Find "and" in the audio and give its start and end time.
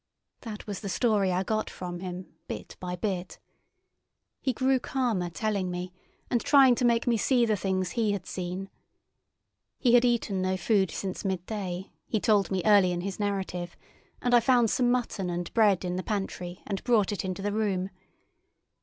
6.27-6.41, 14.23-14.33, 15.29-15.53, 16.65-16.83